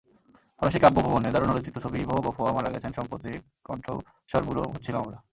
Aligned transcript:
ফরাসি 0.61 0.79
কাব্যভুবনে 0.83 1.29
দারুণ 1.33 1.49
আলোচিত 1.53 1.75
কবি 1.83 1.97
ইভো 2.03 2.15
বঁফোয়া 2.25 2.51
মারা 2.55 2.69
গেছেন 2.73 2.91
সম্প্রতিকণ্ঠস্বরবুড়ো 2.97 4.63
হচ্ছিলাম 4.73 5.01
আমরা। 5.03 5.17